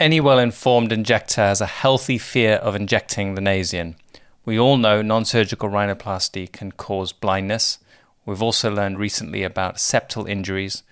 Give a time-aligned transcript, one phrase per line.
[0.00, 3.96] Any well informed injector has a healthy fear of injecting the nasion.
[4.46, 7.80] We all know non surgical rhinoplasty can cause blindness.
[8.24, 10.84] We've also learned recently about septal injuries.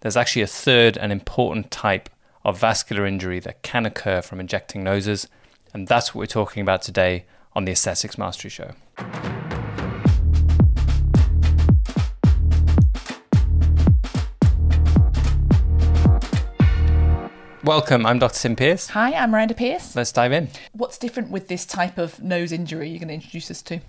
[0.00, 2.08] There's actually a third and important type
[2.42, 5.28] of vascular injury that can occur from injecting noses,
[5.74, 8.70] and that's what we're talking about today on the Aesthetics Mastery Show.
[17.64, 18.40] Welcome, I'm Dr.
[18.40, 18.88] Tim Pierce.
[18.88, 19.96] Hi, I'm Miranda Pierce.
[19.96, 20.50] Let's dive in.
[20.72, 23.80] What's different with this type of nose injury you're going to introduce us to?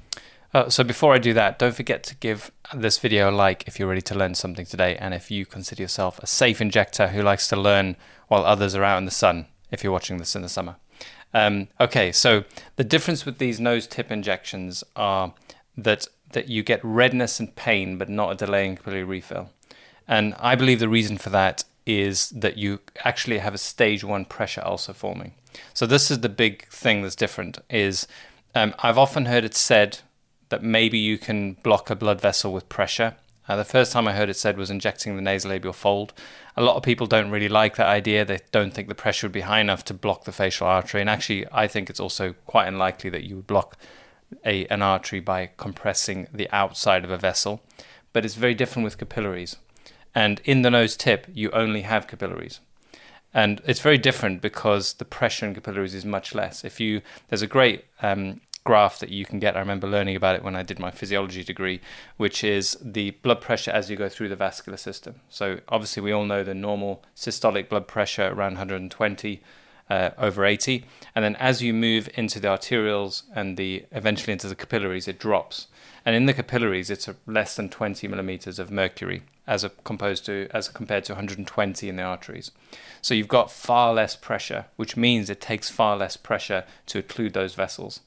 [0.54, 3.78] Uh, so before I do that, don't forget to give this video a like if
[3.78, 7.22] you're ready to learn something today, and if you consider yourself a safe injector who
[7.22, 7.98] likes to learn
[8.30, 9.46] while others are out in the sun.
[9.72, 10.78] If you're watching this in the summer.
[11.34, 12.46] Um, okay, so
[12.78, 15.34] the difference with these nose tip injections are
[15.76, 19.50] that that you get redness and pain, but not a delay in capillary refill.
[20.08, 24.26] And I believe the reason for that is that you actually have a stage one
[24.26, 25.34] pressure ulcer forming.
[25.74, 27.60] So this is the big thing that's different.
[27.70, 28.08] Is
[28.54, 30.00] um, I've often heard it said
[30.50, 33.16] that maybe you can block a blood vessel with pressure.
[33.48, 36.14] Uh, the first time I heard it said was injecting the nasolabial fold.
[36.58, 38.26] A lot of people don't really like that idea.
[38.26, 41.02] They don't think the pressure would be high enough to block the facial artery.
[41.02, 43.78] And actually, I think it's also quite unlikely that you would block
[44.44, 47.62] a, an artery by compressing the outside of a vessel.
[48.14, 49.58] But it's very different with capillaries.
[50.16, 52.62] And in the nose tip, you only have capillaries.
[53.34, 56.64] And it's very different because the pressure in capillaries is much less.
[56.64, 59.58] If you, there's a great um, graph that you can get.
[59.58, 61.82] I remember learning about it when I did my physiology degree,
[62.16, 65.16] which is the blood pressure as you go through the vascular system.
[65.30, 69.42] So obviously, we all know the normal systolic blood pressure around 120
[69.88, 74.48] uh, over 80, and then as you move into the arterioles and the eventually into
[74.48, 75.68] the capillaries, it drops.
[76.06, 80.48] And in the capillaries, it's less than 20 millimeters of mercury as a composed to
[80.52, 82.52] as compared to 120 in the arteries.
[83.02, 87.34] So you've got far less pressure, which means it takes far less pressure to occlude
[87.34, 88.02] those vessels.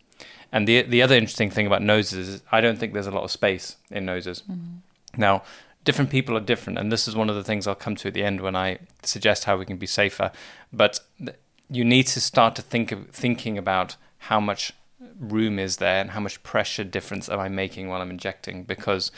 [0.51, 3.25] And the the other interesting thing about noses is I don't think there's a lot
[3.25, 4.43] of space in noses.
[4.51, 5.21] Mm-hmm.
[5.21, 5.43] Now,
[5.85, 8.15] different people are different, and this is one of the things I'll come to at
[8.15, 10.33] the end when I suggest how we can be safer.
[10.73, 11.37] But th-
[11.71, 14.73] you need to start to think of thinking about how much
[15.19, 19.11] room is there and how much pressure difference am I making while I'm injecting because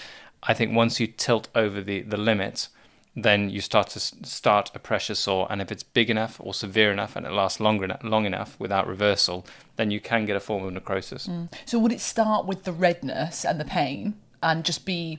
[0.42, 2.68] I think once you tilt over the, the limit,
[3.16, 6.92] then you start to start a pressure sore, and if it's big enough or severe
[6.92, 9.44] enough, and it lasts longer long enough without reversal,
[9.76, 11.26] then you can get a form of necrosis.
[11.26, 11.52] Mm.
[11.66, 15.18] So would it start with the redness and the pain, and just be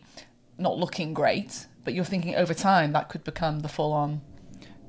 [0.58, 1.68] not looking great?
[1.84, 4.22] But you're thinking over time that could become the full on.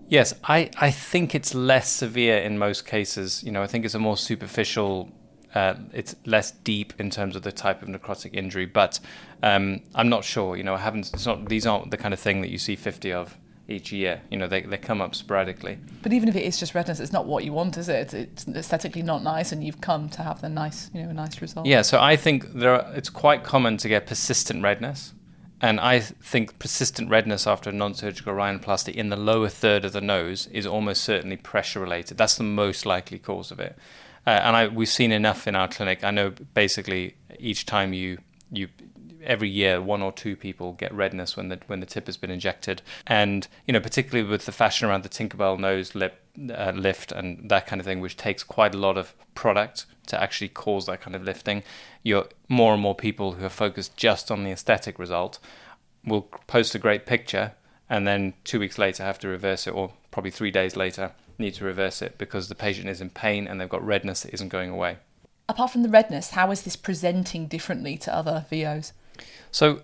[0.09, 3.43] Yes, I, I think it's less severe in most cases.
[3.43, 5.11] You know, I think it's a more superficial
[5.55, 9.01] uh, it's less deep in terms of the type of necrotic injury, but
[9.43, 10.57] um, I'm not sure.
[10.57, 11.11] You know, I haven't.
[11.13, 11.49] It's not.
[11.49, 13.37] These aren't the kind of thing that you see 50 of
[13.69, 14.23] each year.
[14.31, 15.79] You know, they they come up sporadically.
[16.03, 18.15] But even if it is just redness, it's not what you want, is it?
[18.15, 21.41] It's aesthetically not nice, and you've come to have the nice, you know, a nice
[21.43, 21.67] result.
[21.67, 21.83] Yeah.
[21.83, 25.13] So I think there are, it's quite common to get persistent redness.
[25.65, 30.01] And I think persistent redness after a non-surgical rhinoplasty in the lower third of the
[30.01, 32.19] nose is almost certainly pressure related.
[32.19, 33.79] That's the most likely cause of it.
[34.27, 36.05] Uh, and I, we've seen enough in our clinic.
[36.05, 38.19] I know basically each time you
[38.51, 38.69] you
[39.25, 42.31] every year one or two people get redness when the when the tip has been
[42.31, 47.13] injected, and you know particularly with the fashion around the Tinkerbell nose lip uh, lift
[47.13, 50.87] and that kind of thing, which takes quite a lot of product to actually cause
[50.87, 51.63] that kind of lifting.
[52.03, 55.39] You're more and more people who are focused just on the aesthetic result
[56.05, 57.53] will post a great picture
[57.89, 61.13] and then two weeks later have to reverse it, or probably three days later
[61.43, 64.33] need to reverse it because the patient is in pain and they've got redness that
[64.33, 64.97] isn't going away.
[65.49, 68.93] Apart from the redness, how is this presenting differently to other VOs?
[69.51, 69.83] So,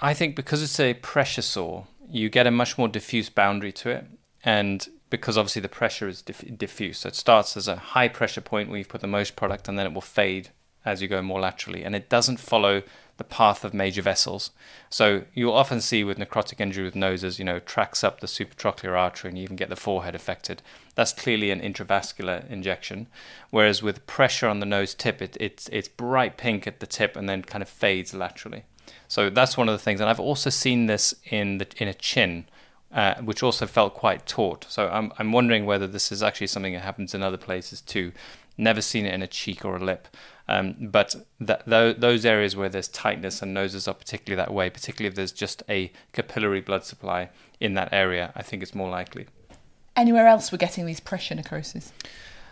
[0.00, 3.90] I think because it's a pressure sore, you get a much more diffuse boundary to
[3.90, 4.06] it,
[4.44, 8.40] and because obviously the pressure is diff- diffuse, so it starts as a high pressure
[8.40, 10.50] point where you've put the most product, and then it will fade
[10.84, 12.82] as you go more laterally, and it doesn't follow
[13.18, 14.50] the path of major vessels.
[14.90, 18.98] So you'll often see with necrotic injury with noses, you know, tracks up the supratrochlear
[18.98, 20.62] artery and you even get the forehead affected.
[20.94, 23.06] That's clearly an intravascular injection.
[23.50, 27.14] Whereas with pressure on the nose tip, it, it's, it's bright pink at the tip
[27.14, 28.64] and then kind of fades laterally.
[29.08, 30.00] So that's one of the things.
[30.00, 32.46] And I've also seen this in, the, in a chin.
[32.92, 34.66] Uh, which also felt quite taut.
[34.68, 38.12] So I'm I'm wondering whether this is actually something that happens in other places too.
[38.56, 40.08] Never seen it in a cheek or a lip.
[40.48, 41.14] Um, but
[41.44, 45.14] th- th- those areas where there's tightness and noses are particularly that way, particularly if
[45.14, 49.26] there's just a capillary blood supply in that area, I think it's more likely.
[49.96, 51.92] Anywhere else we're getting these pressure necrosis?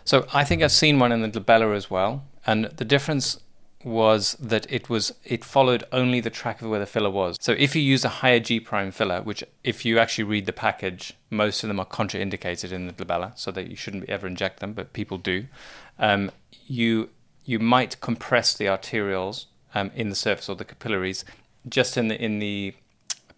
[0.05, 2.23] So I think I've seen one in the glabella as well.
[2.45, 3.39] And the difference
[3.83, 7.37] was that it was it followed only the track of where the filler was.
[7.39, 10.53] So if you use a higher G prime filler, which if you actually read the
[10.53, 14.59] package, most of them are contraindicated in the glabella, so that you shouldn't ever inject
[14.59, 15.45] them, but people do.
[15.99, 16.31] Um,
[16.67, 17.09] you
[17.45, 21.25] you might compress the arterioles um, in the surface or the capillaries
[21.67, 22.73] just in the in the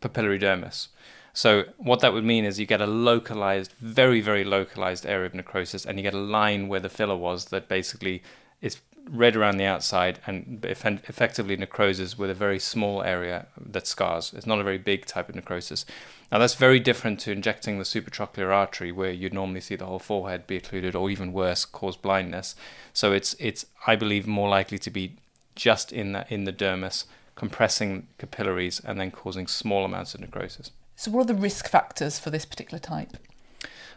[0.02, 0.88] papillary dermis.
[1.36, 5.34] So what that would mean is you get a localized, very very localized area of
[5.34, 8.22] necrosis, and you get a line where the filler was that basically
[8.62, 8.78] is
[9.10, 14.34] red around the outside and effectively necroses with a very small area that scars.
[14.34, 15.86] It's not a very big type of necrosis.
[16.32, 20.00] Now that's very different to injecting the supratrochlear artery, where you'd normally see the whole
[20.00, 22.56] forehead be occluded, or even worse, cause blindness.
[22.94, 25.18] So it's it's I believe more likely to be
[25.56, 30.72] just in the in the dermis, compressing capillaries and then causing small amounts of necrosis.
[30.96, 33.18] So what are the risk factors for this particular type?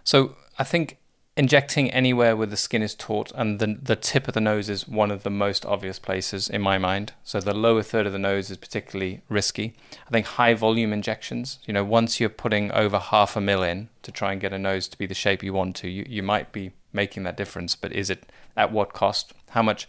[0.05, 0.99] So I think
[1.37, 4.89] injecting anywhere where the skin is taut and the, the tip of the nose is
[4.89, 7.13] one of the most obvious places in my mind.
[7.25, 9.75] So the lower third of the nose is particularly risky.
[10.07, 13.91] I think high volume injections you know once you're putting over half a mil in
[14.03, 16.23] to try and get a nose to be the shape you want to you, you
[16.23, 19.35] might be making that difference but is it at what cost?
[19.51, 19.87] How much?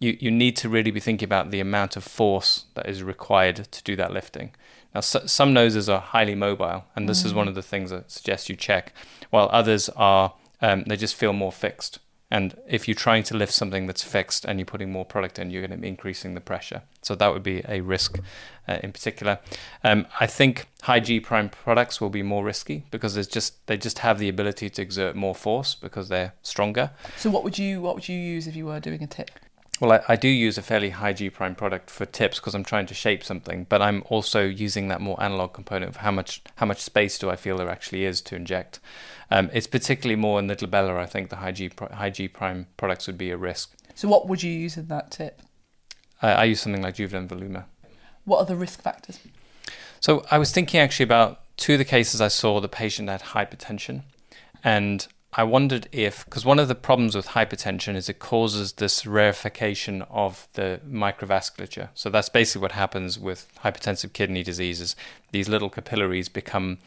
[0.00, 3.56] You, you need to really be thinking about the amount of force that is required
[3.56, 4.54] to do that lifting.
[4.94, 7.26] Now so, some noses are highly mobile and this mm.
[7.26, 8.92] is one of the things that suggest you check
[9.30, 11.98] while others are um, they just feel more fixed.
[12.30, 15.50] And if you're trying to lift something that's fixed and you're putting more product in,
[15.50, 16.82] you're going to be increasing the pressure.
[17.00, 18.20] So that would be a risk
[18.68, 19.38] uh, in particular.
[19.82, 23.78] Um, I think high G prime products will be more risky because it's just they
[23.78, 26.90] just have the ability to exert more force because they're stronger.
[27.16, 29.30] So what would you what would you use if you were doing a tip?
[29.80, 32.64] Well, I, I, do use a fairly high G prime product for tips because I'm
[32.64, 36.42] trying to shape something, but I'm also using that more analog component of how much
[36.56, 38.80] how much space do I feel there actually is to inject.
[39.30, 40.96] Um, it's particularly more in the glabella.
[40.96, 43.76] I think the high G high G prime products would be a risk.
[43.94, 45.42] So, what would you use in that tip?
[46.22, 47.64] I, I use something like Juvederm Voluma.
[48.24, 49.20] What are the risk factors?
[50.00, 52.60] So, I was thinking actually about two of the cases I saw.
[52.60, 54.02] The patient had hypertension,
[54.64, 59.06] and I wondered if, because one of the problems with hypertension is it causes this
[59.06, 61.90] rarefication of the microvasculature.
[61.94, 64.96] So that's basically what happens with hypertensive kidney diseases.
[65.32, 66.78] These little capillaries become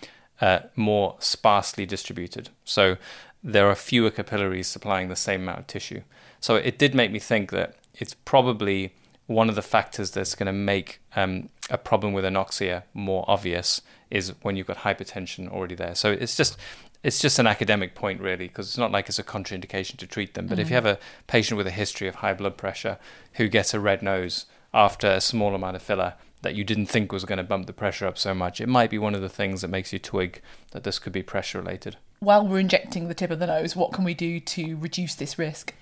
[0.42, 2.50] uh, more sparsely distributed.
[2.66, 2.98] So
[3.44, 6.02] there are fewer capillaries supplying the same amount of tissue.
[6.40, 8.94] So it did make me think that it's probably
[9.28, 13.82] one of the factors that's going to make um, a problem with anoxia more obvious
[14.10, 15.96] is when you've got hypertension already there.
[15.96, 16.58] So it's just
[17.04, 20.34] it's just an academic point really because it's not like it's a contraindication to treat
[20.34, 20.48] them.
[20.48, 20.62] But mm.
[20.62, 20.84] if you mm.
[20.84, 22.98] have a patient with a history of high blood pressure
[23.34, 27.12] who gets a red nose after a small amount of filler, that you didn't think
[27.12, 28.60] was going to bump the pressure up so much.
[28.60, 31.24] It might be one of the things that makes you twig that this could be
[31.24, 31.98] pressure related.
[32.20, 35.38] While we're injecting the tip of the nose, what can we do to reduce this
[35.38, 35.74] risk?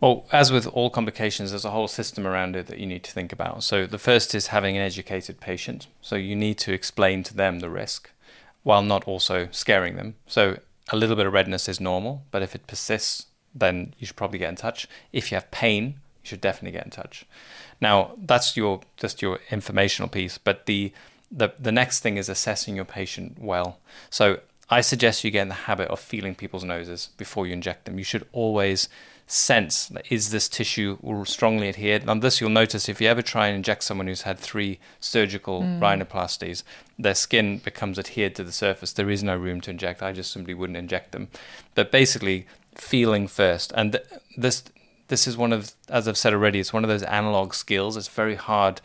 [0.00, 3.12] Well, as with all complications, there's a whole system around it that you need to
[3.12, 3.64] think about.
[3.64, 5.88] So, the first is having an educated patient.
[6.00, 8.10] So, you need to explain to them the risk
[8.68, 10.14] while not also scaring them.
[10.26, 10.58] So,
[10.90, 13.24] a little bit of redness is normal, but if it persists,
[13.54, 14.86] then you should probably get in touch.
[15.10, 15.84] If you have pain,
[16.22, 17.24] you should definitely get in touch.
[17.80, 20.92] Now, that's your just your informational piece, but the
[21.32, 23.78] the the next thing is assessing your patient well.
[24.10, 27.86] So I suggest you get in the habit of feeling people's noses before you inject
[27.86, 27.96] them.
[27.96, 28.90] You should always
[29.30, 32.08] sense is this tissue strongly adhered.
[32.08, 35.62] On this, you'll notice if you ever try and inject someone who's had three surgical
[35.62, 35.78] mm.
[35.78, 36.62] rhinoplasties,
[36.98, 38.92] their skin becomes adhered to the surface.
[38.92, 40.02] There is no room to inject.
[40.02, 41.28] I just simply wouldn't inject them.
[41.74, 44.04] But basically, feeling first, and th-
[44.36, 44.64] this
[45.08, 47.96] this is one of, as I've said already, it's one of those analog skills.
[47.96, 48.80] It's very hard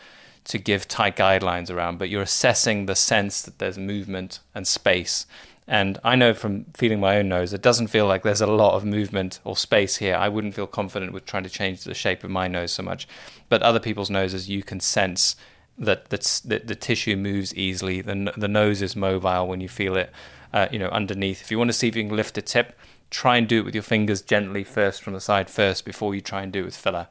[0.45, 5.25] to give tight guidelines around, but you're assessing the sense that there's movement and space.
[5.67, 8.75] And I know from feeling my own nose, it doesn't feel like there's a lot
[8.75, 10.15] of movement or space here.
[10.15, 13.07] I wouldn't feel confident with trying to change the shape of my nose so much.
[13.49, 15.35] But other people's noses, you can sense
[15.77, 18.01] that the, the, tissue moves easily.
[18.01, 20.11] The, the nose is mobile when you feel it,
[20.51, 21.41] uh, you know, underneath.
[21.41, 22.77] If you want to see if you can lift a tip,
[23.09, 26.21] try and do it with your fingers gently first from the side first before you
[26.21, 27.07] try and do it with filler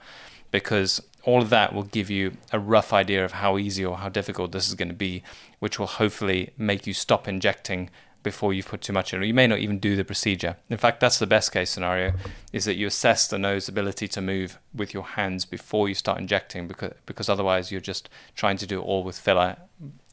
[0.50, 4.08] because all of that will give you a rough idea of how easy or how
[4.08, 5.22] difficult this is going to be
[5.60, 7.88] which will hopefully make you stop injecting
[8.22, 10.76] before you've put too much in or you may not even do the procedure in
[10.76, 12.12] fact that's the best case scenario
[12.52, 16.18] is that you assess the nose ability to move with your hands before you start
[16.18, 19.56] injecting because because otherwise you're just trying to do it all with filler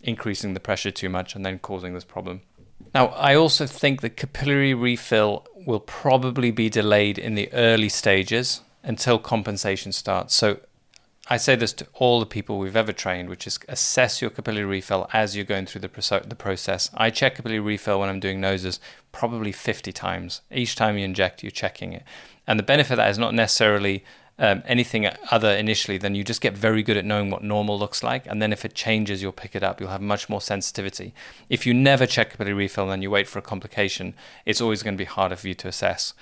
[0.02, 2.42] increasing the pressure too much and then causing this problem
[2.94, 8.62] now, I also think the capillary refill will probably be delayed in the early stages
[8.84, 10.34] until compensation starts.
[10.34, 10.60] So
[11.32, 14.66] I say this to all the people we've ever trained, which is assess your capillary
[14.66, 16.90] refill as you're going through the, the process.
[16.96, 18.80] I check capillary refill when I'm doing noses
[19.12, 20.42] probably 50 times.
[20.52, 22.04] Each time you inject, you're checking it.
[22.48, 24.04] And the benefit of that is not necessarily
[24.40, 28.02] um, anything other initially, then you just get very good at knowing what normal looks
[28.02, 28.26] like.
[28.26, 29.80] And then if it changes, you'll pick it up.
[29.80, 31.14] You'll have much more sensitivity.
[31.48, 34.82] If you never check capillary refill and then you wait for a complication, it's always
[34.82, 36.14] going to be harder for you to assess.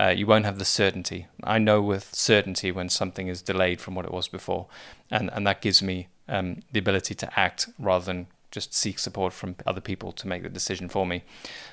[0.00, 1.26] Uh, you won't have the certainty.
[1.44, 4.66] I know with certainty when something is delayed from what it was before,
[5.10, 9.32] and, and that gives me um, the ability to act rather than just seek support
[9.32, 11.24] from other people to make the decision for me.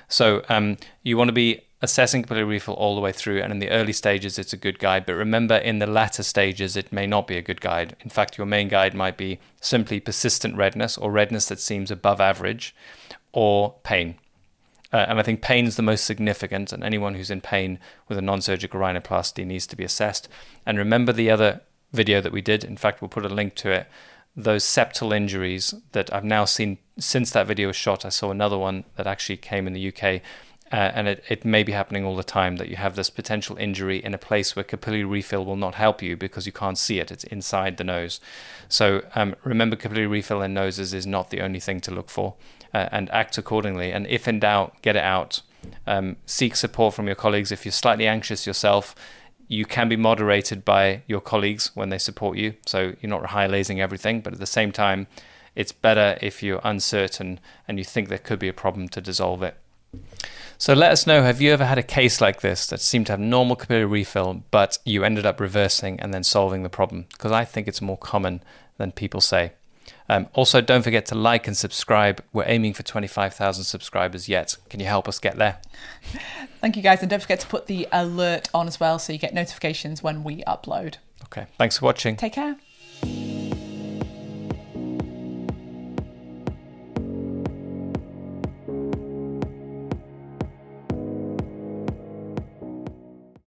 [0.08, 3.58] So um, you want to be assessing capillary refill all the way through, and in
[3.58, 5.06] the early stages, it's a good guide.
[5.06, 7.96] But remember, in the latter stages, it may not be a good guide.
[8.00, 12.20] In fact, your main guide might be simply persistent redness or redness that seems above
[12.20, 12.74] average,
[13.32, 14.16] or pain.
[14.92, 17.78] Uh, and I think pain is the most significant, and anyone who's in pain
[18.08, 20.28] with a non surgical rhinoplasty needs to be assessed.
[20.66, 21.60] And remember the other
[21.92, 22.64] video that we did.
[22.64, 23.86] In fact, we'll put a link to it
[24.36, 28.04] those septal injuries that I've now seen since that video was shot.
[28.04, 30.22] I saw another one that actually came in the UK.
[30.72, 33.56] Uh, and it, it may be happening all the time that you have this potential
[33.56, 37.00] injury in a place where capillary refill will not help you because you can't see
[37.00, 37.10] it.
[37.10, 38.20] It's inside the nose.
[38.68, 42.34] So um, remember, capillary refill in noses is not the only thing to look for
[42.72, 43.92] uh, and act accordingly.
[43.92, 45.42] And if in doubt, get it out.
[45.86, 47.52] Um, seek support from your colleagues.
[47.52, 48.94] If you're slightly anxious yourself,
[49.48, 52.54] you can be moderated by your colleagues when they support you.
[52.66, 55.06] So you're not hyalasing everything, but at the same time,
[55.56, 59.42] it's better if you're uncertain and you think there could be a problem to dissolve
[59.42, 59.56] it.
[60.56, 63.12] So let us know have you ever had a case like this that seemed to
[63.14, 67.06] have normal capillary refill, but you ended up reversing and then solving the problem?
[67.12, 68.42] Because I think it's more common
[68.76, 69.52] than people say.
[70.10, 72.20] Um, also, don't forget to like and subscribe.
[72.32, 74.56] We're aiming for 25,000 subscribers yet.
[74.68, 75.60] Can you help us get there?
[76.60, 77.00] Thank you, guys.
[77.00, 80.24] And don't forget to put the alert on as well so you get notifications when
[80.24, 80.96] we upload.
[81.26, 81.46] Okay.
[81.58, 82.16] Thanks for watching.
[82.16, 82.56] Take care.